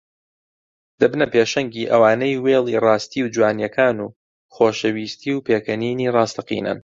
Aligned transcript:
دەبنە 0.99 1.27
پێشەنگی 1.33 1.89
ئەوانەی 1.91 2.41
وێڵی 2.43 2.81
ڕاستی 2.83 3.23
و 3.23 3.31
جوانییەکان 3.35 3.95
و 4.01 4.13
خۆشەویستی 4.53 5.31
و 5.35 5.43
پێکەنینی 5.47 6.11
ڕاستەقینەن 6.15 6.79